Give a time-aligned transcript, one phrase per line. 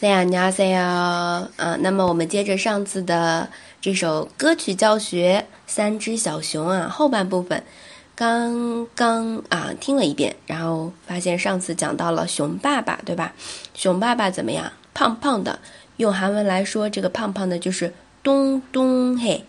[0.00, 3.48] 大家好，大家好，嗯，那么我们接着上次的
[3.80, 7.62] 这首歌曲教学《三只小熊》啊，后半部分
[8.16, 13.32] 刚刚啊听了一遍，然后发现上次讲到了熊爸爸，对吧？
[13.72, 14.72] 熊爸爸怎么样？
[14.92, 15.60] 胖胖的，
[15.96, 19.44] 用韩文来说，这个胖胖的就是咚咚嘿，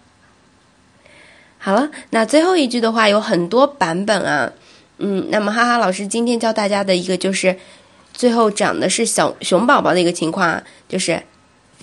[1.67, 4.53] 好了，那最后一句的话有很多版本啊，
[4.99, 7.57] 嗯，那么哈哈老师今天教大家的一个就是，
[8.15, 11.21] 最后讲的是小熊宝宝的一个情况啊，就是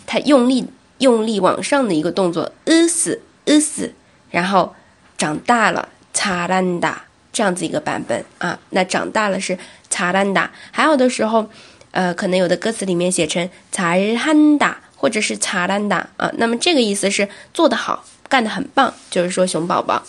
[0.05, 0.65] 他用力
[0.99, 3.93] 用力往上的一个动作，呃死呃死，
[4.31, 4.73] 然后
[5.17, 9.57] 长大了擦烂达这样子一个版本啊，那长大了是
[9.89, 11.49] 擦烂达，还有的时候，
[11.91, 18.05] 呃，可能有的歌词里面写成擦日汉达或者是擦烂达啊，那么这个意思是做得好。
[18.33, 20.01] 干得很棒，就是说熊宝宝。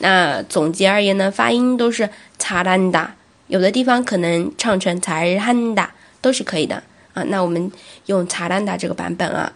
[0.00, 3.14] 那总结而言呢，发音都是查兰达，
[3.46, 5.90] 有的地方可能唱成查日汉达
[6.20, 6.82] 都是可以的
[7.14, 7.22] 啊。
[7.28, 7.72] 那我们
[8.04, 9.50] 用查兰达这个版本啊。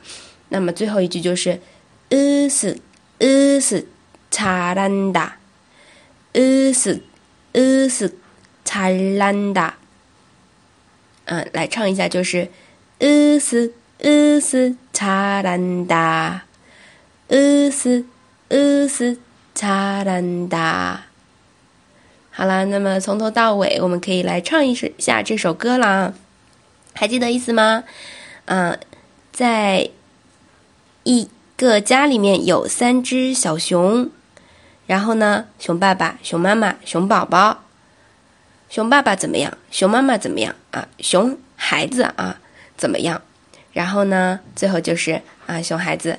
[0.49, 1.61] 那么最后一句就是
[2.09, 2.79] 呃是
[3.19, 3.87] 呃是
[4.31, 5.37] 查兰达，
[6.33, 7.03] 呃是
[7.53, 8.17] 呃是
[8.65, 9.75] 查兰达。
[11.27, 12.49] 嗯，来唱一下，就是
[12.99, 16.46] 呃是呃是查兰达。
[17.77, 18.07] 斯
[18.49, 19.19] 呃斯
[19.55, 21.05] 查兰达，
[22.31, 26.15] 好啦，那么从头到尾，我们可以来唱一首下这首歌了。
[26.95, 27.85] 还记得意思吗？
[28.47, 28.79] 嗯，
[29.31, 29.91] 在
[31.05, 34.09] 一个家里面有三只小熊，
[34.87, 37.63] 然后呢，熊爸爸、熊妈妈、熊宝宝。
[38.71, 39.57] 熊爸爸怎么样？
[39.71, 40.55] 熊妈妈怎么样？
[40.71, 42.41] 啊，熊孩子啊
[42.79, 43.21] 怎么样？
[43.73, 46.19] 然后呢，最后就是啊，熊孩子。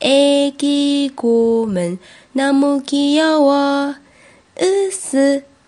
[0.00, 1.98] 애기곰은
[2.32, 3.96] 那么귀여 워，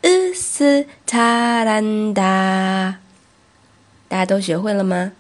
[0.03, 2.99] 으스으스잘한 다。
[4.09, 5.13] 大家都学会了吗？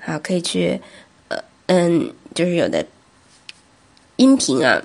[0.00, 0.80] 好，可以去，
[1.28, 2.86] 呃，嗯，就是有的
[4.16, 4.82] 音频啊，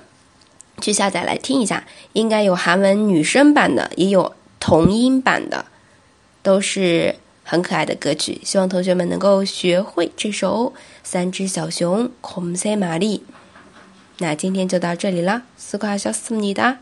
[0.80, 1.84] 去下载来听一下。
[2.14, 5.66] 应该有韩文女生版的，也有童音版的，
[6.42, 7.16] 都是
[7.49, 12.05] 很可爱的歌曲，希望同学们能够学会这首《三只小熊》。
[12.19, 13.23] 孔塞玛丽，
[14.17, 16.79] 那今天就到这里啦，斯夸小斯米达。